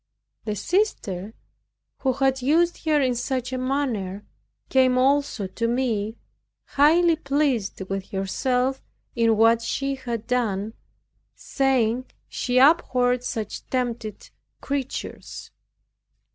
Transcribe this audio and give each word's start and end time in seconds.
The 0.45 0.55
sister 0.55 1.35
who 1.99 2.13
had 2.13 2.41
used 2.41 2.85
her 2.85 2.99
in 2.99 3.13
such 3.13 3.53
a 3.53 3.57
manner 3.59 4.25
came 4.67 4.97
also 4.97 5.45
to 5.45 5.67
me, 5.67 6.17
highly 6.65 7.15
pleased 7.15 7.79
with 7.81 8.09
herself 8.09 8.81
in 9.15 9.37
what 9.37 9.61
she 9.61 9.93
had 9.93 10.25
done, 10.25 10.73
saying, 11.35 12.05
she 12.27 12.57
abhorred 12.57 13.23
such 13.23 13.69
tempted 13.69 14.31
creatures. 14.59 15.51